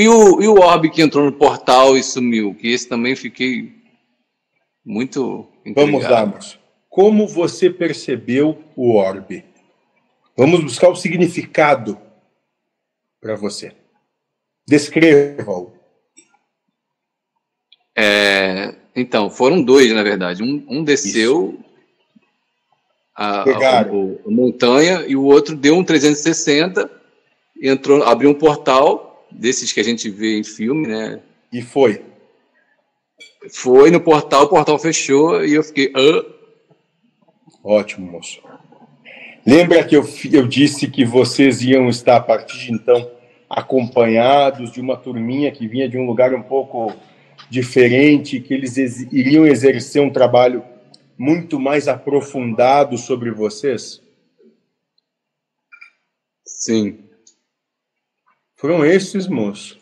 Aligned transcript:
e, 0.00 0.08
o, 0.08 0.40
e 0.42 0.48
o 0.48 0.60
orbe 0.60 0.90
que 0.90 1.02
entrou 1.02 1.24
no 1.24 1.32
portal 1.32 1.96
e 1.96 2.02
sumiu, 2.02 2.54
que 2.54 2.68
esse 2.68 2.88
também 2.88 3.16
fiquei 3.16 3.72
muito 4.84 5.48
Vamos 5.74 6.02
lá, 6.02 6.26
moço. 6.26 6.58
Como 6.88 7.26
você 7.26 7.70
percebeu 7.70 8.62
o 8.76 8.94
orbe? 8.94 9.44
Vamos 10.36 10.62
buscar 10.62 10.88
o 10.88 10.96
significado 10.96 11.98
para 13.20 13.36
você. 13.36 13.72
Descreva-o. 14.66 15.72
É, 17.96 18.74
então, 18.94 19.30
foram 19.30 19.62
dois, 19.62 19.92
na 19.92 20.02
verdade. 20.02 20.42
Um, 20.42 20.64
um 20.68 20.84
desceu 20.84 21.58
a, 23.14 23.42
a, 23.42 23.80
a, 23.80 23.86
montanha 24.26 25.04
e 25.06 25.14
o 25.14 25.24
outro 25.24 25.54
deu 25.56 25.76
um 25.76 25.84
360, 25.84 26.90
entrou, 27.62 28.02
abriu 28.02 28.30
um 28.30 28.34
portal 28.34 29.11
desses 29.34 29.72
que 29.72 29.80
a 29.80 29.84
gente 29.84 30.08
vê 30.08 30.38
em 30.38 30.44
filme, 30.44 30.86
né? 30.86 31.20
E 31.52 31.62
foi. 31.62 32.02
Foi 33.50 33.90
no 33.90 34.00
portal, 34.00 34.44
o 34.44 34.48
portal 34.48 34.78
fechou 34.78 35.44
e 35.44 35.54
eu 35.54 35.62
fiquei. 35.62 35.92
Ah. 35.94 36.24
Ótimo, 37.64 38.10
moço. 38.10 38.40
Lembra 39.46 39.84
que 39.84 39.96
eu, 39.96 40.08
eu 40.32 40.46
disse 40.46 40.88
que 40.88 41.04
vocês 41.04 41.62
iam 41.62 41.88
estar 41.88 42.16
a 42.16 42.20
partir 42.20 42.58
de 42.58 42.72
então 42.72 43.10
acompanhados 43.50 44.72
de 44.72 44.80
uma 44.80 44.96
turminha 44.96 45.50
que 45.50 45.66
vinha 45.66 45.88
de 45.88 45.98
um 45.98 46.06
lugar 46.06 46.32
um 46.32 46.42
pouco 46.42 46.92
diferente, 47.50 48.40
que 48.40 48.54
eles 48.54 48.76
iriam 49.12 49.46
exercer 49.46 50.00
um 50.00 50.10
trabalho 50.10 50.64
muito 51.18 51.60
mais 51.60 51.86
aprofundado 51.86 52.96
sobre 52.96 53.30
vocês? 53.30 54.00
Sim. 56.44 56.98
Foram 58.62 58.86
esses, 58.86 59.26
moço. 59.26 59.76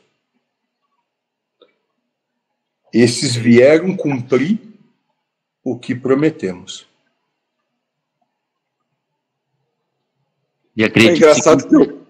Esses 2.94 3.36
vieram 3.36 3.94
cumprir 3.94 4.58
o 5.62 5.78
que 5.78 5.94
prometemos. 5.94 6.86
E 10.74 10.82
acredito 10.82 11.12
é 11.12 11.16
engraçado 11.16 11.68
que 11.68 11.76
eu... 11.76 12.06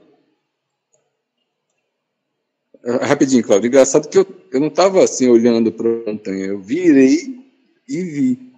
É, 2.85 3.05
rapidinho, 3.05 3.43
Claudio. 3.43 3.67
Engraçado 3.67 4.09
que 4.09 4.19
eu, 4.19 4.45
eu 4.53 4.61
não 4.61 4.69
estava 4.69 5.03
assim 5.03 5.27
olhando 5.27 5.73
para 5.73 5.89
a 5.89 6.13
montanha. 6.13 6.47
Eu 6.47 6.61
virei 6.61 7.51
e 7.89 8.01
vi. 8.01 8.53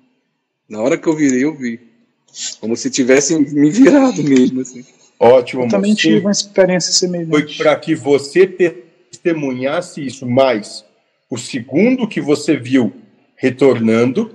Na 0.69 0.83
hora 0.83 0.99
que 0.99 1.09
eu 1.09 1.17
virei, 1.17 1.45
eu 1.45 1.57
vi. 1.57 1.81
Como 2.61 2.77
se 2.77 2.91
tivessem 2.91 3.39
me 3.39 3.71
virado 3.71 4.23
mesmo. 4.23 4.61
Assim. 4.61 4.85
Ótimo, 5.25 5.62
Eu 5.62 5.69
também 5.69 5.95
tive 5.95 6.19
uma 6.19 6.33
experiência 6.33 6.92
semelhante. 6.92 7.31
Foi 7.31 7.56
para 7.65 7.77
que 7.77 7.95
você 7.95 8.45
testemunhasse 8.45 10.05
isso, 10.05 10.27
mas 10.27 10.84
o 11.31 11.39
segundo 11.39 12.09
que 12.09 12.20
você 12.20 12.56
viu 12.56 12.92
retornando 13.37 14.34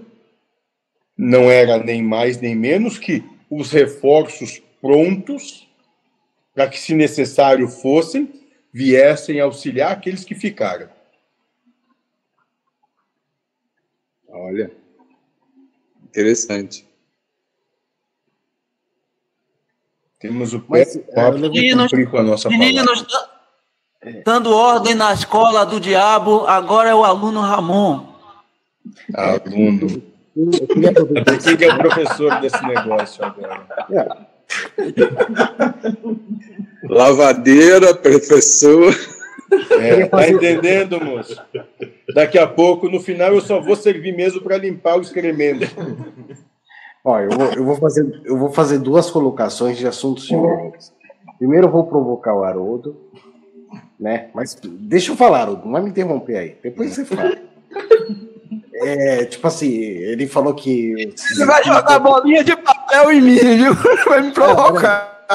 não 1.17 1.51
era 1.51 1.77
nem 1.77 2.01
mais 2.01 2.39
nem 2.39 2.55
menos 2.55 2.97
que 2.97 3.21
os 3.49 3.69
reforços 3.69 4.61
prontos 4.79 5.67
para 6.53 6.69
que, 6.69 6.79
se 6.79 6.95
necessário 6.95 7.67
fossem, 7.67 8.31
viessem 8.71 9.41
auxiliar 9.41 9.91
aqueles 9.91 10.23
que 10.23 10.35
ficaram. 10.35 10.89
Olha, 14.29 14.71
interessante. 16.05 16.86
Temos 20.19 20.53
o 20.53 20.59
pé 20.61 20.85
meninos, 21.39 21.91
com 22.09 22.17
a 22.17 22.23
nossa 22.23 22.49
meninos 22.49 23.05
dando 24.25 24.53
ordem 24.53 24.95
na 24.95 25.13
escola 25.13 25.65
do 25.65 25.79
diabo, 25.79 26.45
agora 26.47 26.89
é 26.89 26.95
o 26.95 27.03
aluno 27.03 27.41
Ramon. 27.41 28.07
Aluno. 29.13 30.01
Quem 31.57 31.67
é 31.67 31.73
o 31.73 31.77
professor 31.77 32.39
desse 32.39 32.63
negócio 32.65 33.25
agora? 33.25 33.65
Lavadeira, 36.83 37.93
professor. 37.95 38.95
É, 39.79 40.05
tá 40.05 40.29
entendendo, 40.29 41.03
moço? 41.03 41.41
Daqui 42.13 42.37
a 42.37 42.45
pouco, 42.45 42.89
no 42.89 42.99
final, 42.99 43.33
eu 43.33 43.41
só 43.41 43.59
vou 43.59 43.75
servir 43.75 44.15
mesmo 44.15 44.41
para 44.41 44.57
limpar 44.57 44.97
o 44.97 45.01
excremento. 45.01 45.65
Ó, 47.07 47.21
eu 47.21 47.29
vou, 47.29 47.45
eu, 47.53 47.63
vou 47.63 47.75
fazer, 47.77 48.21
eu 48.25 48.37
vou 48.37 48.51
fazer 48.51 48.79
duas 48.79 49.09
colocações 49.09 49.77
de 49.77 49.87
assuntos 49.87 50.25
diferentes. 50.25 50.91
Primeiro, 51.37 51.67
eu 51.67 51.71
vou 51.71 51.85
provocar 51.85 52.35
o 52.35 52.43
Haroldo, 52.43 52.97
né? 53.97 54.29
Mas 54.33 54.59
deixa 54.61 55.13
eu 55.13 55.15
falar, 55.15 55.43
Haroldo, 55.43 55.63
não 55.63 55.71
vai 55.71 55.83
me 55.83 55.89
interromper 55.89 56.35
aí. 56.35 56.57
Depois 56.61 56.93
você 56.93 57.05
fala. 57.05 57.37
É, 58.73 59.23
tipo 59.23 59.47
assim, 59.47 59.69
ele 59.69 60.27
falou 60.27 60.53
que. 60.53 61.13
Você 61.15 61.45
vai 61.45 61.63
jogar 61.63 61.97
bolinha 61.97 62.43
de 62.43 62.57
papel 62.57 63.13
em 63.13 63.21
mim, 63.21 63.37
viu? 63.37 63.73
Vai 64.05 64.23
me 64.23 64.31
provocar. 64.33 65.25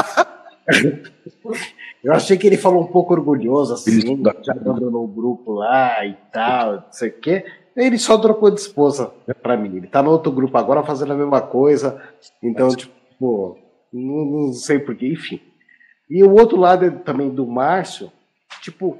Eu 2.04 2.12
achei 2.12 2.37
que 2.37 2.47
ele 2.47 2.59
falou 2.59 2.83
um 2.83 2.87
pouco 2.87 3.15
orgulhoso, 3.15 3.72
assim, 3.72 4.22
já 4.43 4.53
abandonou 4.53 5.04
o 5.04 5.09
grupo 5.09 5.53
lá 5.53 6.04
e 6.04 6.16
tal, 6.31 6.72
não 6.72 6.84
sei 6.91 7.09
o 7.09 7.12
quê. 7.12 7.47
Ele 7.77 7.99
só 7.99 8.19
trocou 8.19 8.50
de 8.50 8.60
esposa 8.60 9.12
pra 9.43 9.56
mim. 9.56 9.77
Ele 9.77 9.87
tá 9.87 10.03
no 10.03 10.10
outro 10.10 10.31
grupo 10.31 10.56
agora 10.59 10.83
fazendo 10.83 11.12
a 11.12 11.16
mesma 11.16 11.41
coisa. 11.41 12.00
Então, 12.43 12.69
tipo, 12.69 13.59
não, 13.93 14.25
não 14.25 14.53
sei 14.53 14.78
porquê, 14.78 15.09
enfim. 15.09 15.41
E 16.09 16.22
o 16.22 16.33
outro 16.33 16.59
lado 16.59 17.00
também 17.00 17.31
do 17.31 17.47
Márcio, 17.47 18.12
tipo, 18.60 18.99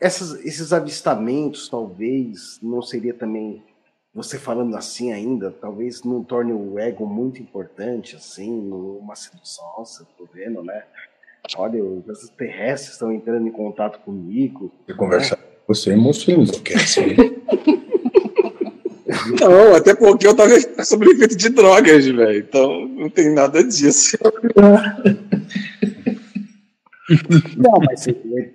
essas, 0.00 0.44
esses 0.44 0.72
avistamentos, 0.72 1.68
talvez, 1.68 2.58
não 2.62 2.80
seria 2.80 3.12
também, 3.12 3.62
você 4.14 4.38
falando 4.38 4.74
assim 4.76 5.12
ainda, 5.12 5.50
talvez 5.50 6.02
não 6.02 6.22
torne 6.22 6.52
o 6.52 6.78
ego 6.78 7.06
muito 7.06 7.42
importante, 7.42 8.16
assim, 8.16 8.50
numa 8.50 9.14
sedução, 9.16 9.64
nossa, 9.76 10.06
tô 10.16 10.26
vendo, 10.32 10.62
né? 10.62 10.84
Olha, 11.56 11.82
os 11.84 12.08
extraterrestres 12.08 12.92
estão 12.92 13.12
entrando 13.12 13.46
em 13.46 13.52
contato 13.52 14.00
comigo. 14.00 14.72
Eu 14.88 14.96
conversar 14.96 15.36
né? 15.36 15.42
com 15.42 15.74
você, 15.74 15.94
moço, 15.94 16.30
enlouquece. 16.30 17.00
Não, 19.40 19.74
até 19.74 19.94
porque 19.94 20.26
eu 20.26 20.34
tava 20.34 20.54
sob 20.84 21.06
efeito 21.10 21.36
de 21.36 21.48
drogas, 21.48 22.06
velho. 22.06 22.38
Então 22.38 22.86
não 22.88 23.08
tem 23.08 23.32
nada 23.32 23.62
disso. 23.62 24.18
Não, 27.56 27.80
mas 27.84 28.06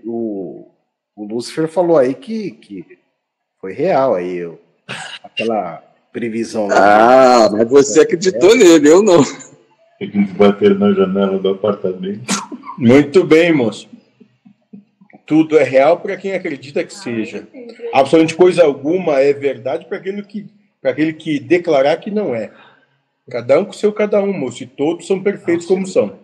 o, 0.05 0.67
o 1.15 1.25
Lúcifer 1.25 1.67
falou 1.67 1.97
aí 1.97 2.13
que, 2.13 2.51
que 2.51 2.85
foi 3.59 3.73
real 3.73 4.15
aí. 4.15 4.49
Aquela 5.23 5.83
previsão. 6.11 6.67
Ah, 6.71 7.49
mas 7.51 7.69
você 7.69 8.01
acreditou 8.01 8.51
é. 8.53 8.55
nele, 8.55 8.89
eu 8.89 9.01
não. 9.01 9.23
Eles 9.99 10.31
bateram 10.31 10.79
na 10.79 10.93
janela 10.93 11.37
do 11.39 11.49
apartamento. 11.49 12.21
Muito 12.77 13.23
bem, 13.23 13.53
moço. 13.53 13.87
Tudo 15.25 15.57
é 15.57 15.63
real 15.63 15.99
para 15.99 16.17
quem 16.17 16.33
acredita 16.33 16.83
que 16.83 16.93
seja. 16.93 17.47
Absolutamente 17.93 18.35
coisa 18.35 18.63
alguma 18.63 19.19
é 19.19 19.31
verdade 19.31 19.85
para 19.85 19.97
aquele 19.97 20.23
que 20.23 20.47
para 20.81 20.91
aquele 20.91 21.13
que 21.13 21.39
declarar 21.39 21.97
que 21.97 22.09
não 22.09 22.33
é. 22.33 22.51
Cada 23.29 23.59
um 23.59 23.65
com 23.65 23.73
seu 23.73 23.93
cada 23.93 24.21
um, 24.21 24.33
moço. 24.33 24.63
E 24.63 24.67
todos 24.67 25.07
são 25.07 25.21
perfeitos 25.21 25.65
como 25.65 25.85
são. 25.85 26.17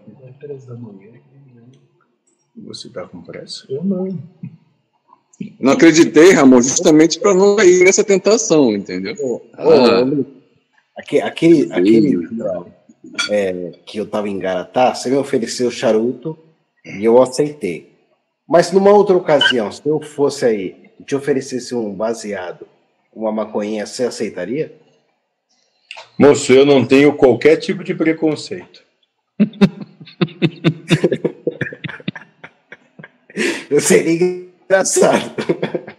Você 2.56 2.88
está 2.88 3.08
com 3.08 3.22
pressa? 3.22 3.66
Eu 3.70 3.84
não. 3.84 4.18
Não 5.60 5.74
acreditei, 5.74 6.32
Ramon, 6.32 6.62
justamente 6.62 7.20
para 7.20 7.34
não 7.34 7.56
cair 7.56 7.84
nessa 7.84 8.04
tentação, 8.04 8.72
entendeu? 8.76 9.16
Oh, 9.22 9.42
ah. 9.54 10.04
aquele, 10.98 11.22
aquele, 11.22 11.72
aquele 11.72 12.28
é, 13.30 13.72
que 13.86 14.00
eu 14.00 14.06
estava 14.06 14.28
em 14.28 14.40
Garatá, 14.40 14.96
você 14.96 15.10
me 15.10 15.16
ofereceu 15.18 15.70
charuto 15.70 16.38
e 16.84 17.06
eu 17.06 17.22
aceitei. 17.22 17.94
Mas 18.50 18.72
numa 18.72 18.92
outra 18.92 19.16
ocasião, 19.16 19.72
se 19.72 19.88
eu 19.88 20.02
fosse 20.02 20.46
aí 20.46 20.92
e 21.00 21.04
te 21.04 21.16
oferecesse 21.16 21.76
um 21.76 21.94
baseado, 21.94 22.68
uma 23.18 23.32
maconhinha, 23.32 23.86
você 23.86 24.04
aceitaria? 24.04 24.76
Moço, 26.18 26.52
eu 26.54 26.66
não 26.66 26.86
tenho 26.86 27.14
qualquer 27.14 27.56
tipo 27.58 27.84
de 27.84 27.94
preconceito. 27.96 28.84
eu 33.70 33.82
seria 33.82 34.14
engraçado. 34.14 35.36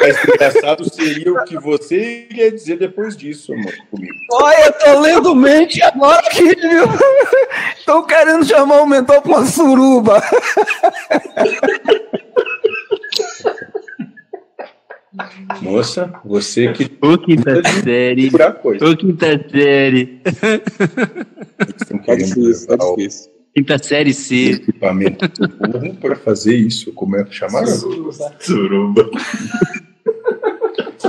Mas 0.00 0.16
engraçado 0.24 0.94
seria 0.94 1.32
o 1.32 1.44
que 1.44 1.58
você 1.58 2.28
iria 2.30 2.52
dizer 2.52 2.78
depois 2.78 3.16
disso, 3.16 3.52
amor, 3.52 3.74
comigo. 3.90 4.14
Olha, 4.30 4.66
eu 4.66 4.72
tô 4.72 5.00
lendo 5.00 5.34
mente 5.34 5.82
agora 5.82 6.22
viu? 6.32 6.54
Tô 7.84 8.04
querendo 8.04 8.44
chamar 8.44 8.80
o 8.80 8.86
mentor 8.86 9.20
pra 9.22 9.38
uma 9.38 9.44
suruba. 9.44 10.22
Moça, 15.62 16.12
você 16.24 16.72
que. 16.72 16.90
O 17.00 17.16
quinta 17.16 17.62
série. 17.84 18.30
O 18.80 18.96
quinta 18.96 19.48
série. 19.48 20.20
Tá 22.04 22.14
difícil, 22.16 22.66
tá 22.66 22.76
difícil. 22.76 23.30
Quinta 23.54 23.78
série 23.78 24.12
C. 24.12 24.52
Equipamento 24.52 25.28
burro 25.60 25.94
para 26.00 26.16
fazer 26.16 26.56
isso. 26.56 26.92
Como 26.92 27.16
é 27.16 27.24
que 27.24 27.34
chamaram? 27.34 27.68
Suruba. 28.40 29.08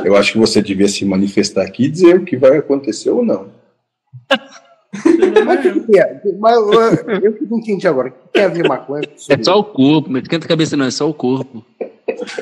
Eu 0.06 0.16
acho 0.16 0.34
que 0.34 0.38
você 0.38 0.62
devia 0.62 0.88
se 0.88 1.04
manifestar 1.04 1.64
aqui 1.64 1.86
e 1.86 1.90
dizer 1.90 2.18
o 2.18 2.26
que 2.26 2.38
vai 2.38 2.58
acontecer 2.58 3.10
ou 3.10 3.26
não. 3.26 3.48
Mas 5.46 5.66
o 5.66 5.86
que 5.86 6.00
é? 6.00 6.22
Mas 6.40 6.56
eu, 6.58 6.74
eu 7.22 7.38
não 7.50 7.58
entendi 7.58 7.88
agora. 7.88 8.10
O 8.10 8.12
que 8.12 8.34
tem 8.34 8.44
a 8.44 8.48
ver 8.50 8.68
maconha? 8.68 9.02
É 9.30 9.44
só 9.44 9.58
o 9.58 9.64
corpo, 9.64 10.12
mas 10.12 10.24
esquenta 10.24 10.46
a 10.46 10.50
cabeça 10.50 10.78
não, 10.78 10.86
é 10.86 10.92
só 10.92 11.10
o 11.10 11.14
corpo. 11.14 11.66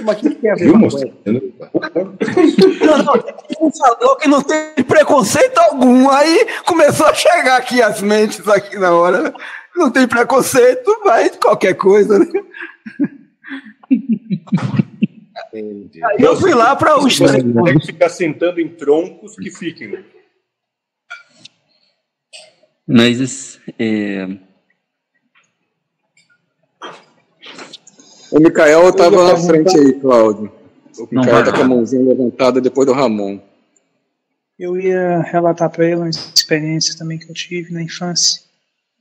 Mas 0.04 0.18
o 0.18 0.22
que 0.22 0.36
tem 0.36 0.51
a 0.51 0.56
ver 0.56 0.74
maconha? 0.74 1.13
Não, 1.25 2.98
não, 3.04 3.16
ele 3.16 3.72
falou 3.78 4.16
que 4.18 4.28
não 4.28 4.42
tem 4.42 4.83
preconceito 4.88 5.57
algum. 5.57 6.10
Aí 6.10 6.45
começou 6.66 7.06
a 7.06 7.13
chegar 7.13 7.57
aqui 7.57 7.81
as 7.81 8.01
mentes 8.01 8.48
aqui 8.48 8.78
na 8.78 8.92
hora. 8.94 9.33
Não 9.75 9.89
tem 9.89 10.07
preconceito, 10.07 11.00
mas 11.06 11.36
qualquer 11.38 11.74
coisa, 11.75 12.19
né? 12.19 12.25
Entendi. 15.54 16.04
Aí 16.04 16.18
eu 16.19 16.36
fui 16.38 16.54
lá 16.54 16.75
para 16.75 16.98
os 16.98 17.18
que 17.18 17.86
ficar 17.86 18.10
sentando 18.10 18.60
em 18.62 18.69
troncos 18.69 19.36
que 19.36 19.51
fiquem. 19.51 20.04
Mas 22.88 23.60
é, 23.80 24.28
O 28.31 28.39
Mikael 28.39 28.89
estava 28.89 29.31
na 29.31 29.38
frente 29.38 29.78
aí, 29.78 29.94
Cláudio. 30.00 30.51
O 30.98 31.04
Mikael 31.04 31.36
vai 31.36 31.44
tá 31.44 31.51
com 31.51 31.63
a 31.63 31.68
mãozinha 31.68 32.01
levantada 32.01 32.62
depois 32.62 32.88
do 32.88 32.94
Ramon. 32.94 33.39
Eu 34.57 34.80
ia 34.80 35.19
relatar 35.19 35.69
para 35.69 35.86
ele 35.86 35.95
uma 35.95 36.10
experiência 36.10 36.98
também 36.98 37.18
que 37.18 37.30
eu 37.30 37.33
tive 37.33 37.74
na 37.74 37.81
infância, 37.81 38.42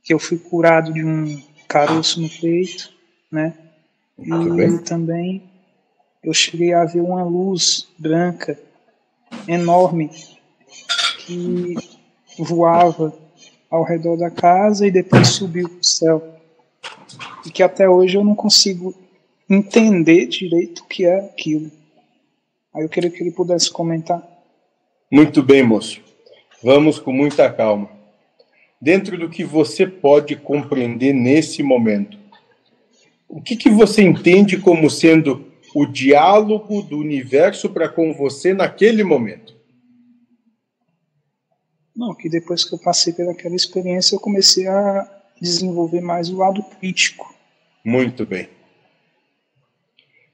que 0.03 0.13
eu 0.13 0.19
fui 0.19 0.37
curado 0.37 0.91
de 0.91 1.03
um 1.03 1.41
caroço 1.67 2.19
no 2.19 2.27
peito, 2.27 2.91
né? 3.31 3.53
E 4.19 4.79
também 4.79 5.43
eu 6.23 6.33
cheguei 6.33 6.73
a 6.73 6.83
ver 6.83 6.99
uma 6.99 7.23
luz 7.23 7.87
branca 7.97 8.59
enorme 9.47 10.09
que 11.19 11.75
voava 12.37 13.13
ao 13.69 13.83
redor 13.83 14.17
da 14.17 14.29
casa 14.29 14.85
e 14.85 14.91
depois 14.91 15.29
subiu 15.29 15.69
para 15.69 15.79
o 15.79 15.83
céu. 15.83 16.39
E 17.45 17.49
que 17.49 17.63
até 17.63 17.89
hoje 17.89 18.17
eu 18.17 18.23
não 18.23 18.35
consigo 18.35 18.93
entender 19.53 20.27
direito 20.27 20.79
o 20.79 20.85
que 20.85 21.05
é 21.05 21.25
aquilo. 21.25 21.69
Aí 22.73 22.83
eu 22.83 22.89
queria 22.89 23.09
que 23.09 23.21
ele 23.21 23.31
pudesse 23.31 23.69
comentar. 23.69 24.25
Muito 25.11 25.43
bem, 25.43 25.61
moço. 25.61 25.99
Vamos 26.63 26.97
com 26.97 27.11
muita 27.11 27.51
calma. 27.51 27.89
Dentro 28.79 29.17
do 29.17 29.29
que 29.29 29.43
você 29.43 29.85
pode 29.85 30.37
compreender 30.37 31.13
nesse 31.13 31.61
momento, 31.61 32.17
o 33.27 33.41
que, 33.41 33.57
que 33.57 33.69
você 33.69 34.01
entende 34.01 34.57
como 34.57 34.89
sendo 34.89 35.45
o 35.75 35.85
diálogo 35.85 36.81
do 36.81 36.97
universo 36.97 37.69
para 37.69 37.89
com 37.89 38.13
você 38.13 38.53
naquele 38.53 39.03
momento? 39.03 39.53
Não, 41.93 42.15
que 42.15 42.29
depois 42.29 42.63
que 42.63 42.73
eu 42.73 42.79
passei 42.79 43.11
pelaquela 43.11 43.55
experiência, 43.55 44.15
eu 44.15 44.19
comecei 44.19 44.65
a 44.65 45.23
desenvolver 45.41 46.01
mais 46.01 46.29
o 46.29 46.37
lado 46.37 46.63
crítico. 46.63 47.35
Muito 47.83 48.25
bem. 48.25 48.60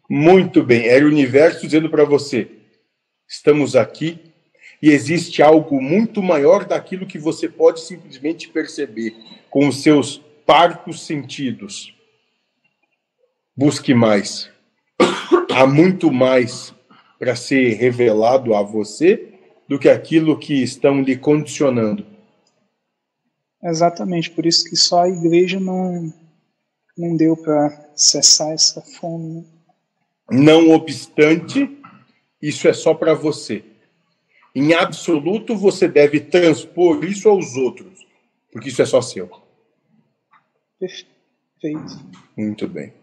Muito 0.09 0.63
bem. 0.63 0.87
Era 0.87 1.05
o 1.05 1.09
universo 1.09 1.61
dizendo 1.61 1.89
para 1.89 2.05
você: 2.05 2.49
estamos 3.27 3.75
aqui 3.75 4.19
e 4.81 4.89
existe 4.89 5.41
algo 5.41 5.81
muito 5.81 6.21
maior 6.21 6.65
daquilo 6.65 7.07
que 7.07 7.17
você 7.17 7.49
pode 7.49 7.81
simplesmente 7.81 8.47
perceber 8.49 9.15
com 9.49 9.67
os 9.67 9.81
seus 9.81 10.21
parcos 10.45 11.05
sentidos. 11.05 11.93
Busque 13.55 13.93
mais. 13.93 14.49
Há 15.51 15.65
muito 15.65 16.11
mais 16.11 16.73
para 17.17 17.35
ser 17.35 17.73
revelado 17.73 18.53
a 18.53 18.61
você 18.61 19.33
do 19.67 19.79
que 19.79 19.89
aquilo 19.89 20.37
que 20.37 20.61
estão 20.61 21.01
lhe 21.01 21.17
condicionando. 21.17 22.05
Exatamente, 23.61 24.29
por 24.29 24.45
isso 24.45 24.69
que 24.69 24.75
só 24.75 25.01
a 25.01 25.09
igreja 25.09 25.59
não, 25.59 26.13
não 26.95 27.17
deu 27.17 27.35
para 27.35 27.91
cessar 27.95 28.53
essa 28.53 28.81
fome. 28.81 29.41
Né? 29.41 29.56
Não 30.29 30.71
obstante, 30.71 31.77
isso 32.41 32.67
é 32.67 32.73
só 32.73 32.93
para 32.93 33.13
você. 33.13 33.63
Em 34.53 34.73
absoluto, 34.73 35.55
você 35.55 35.87
deve 35.87 36.19
transpor 36.19 37.03
isso 37.03 37.29
aos 37.29 37.55
outros, 37.55 38.05
porque 38.51 38.69
isso 38.69 38.81
é 38.81 38.85
só 38.85 39.01
seu. 39.01 39.29
Perfeito. 40.79 41.11
Muito 42.35 42.67
bem. 42.67 42.93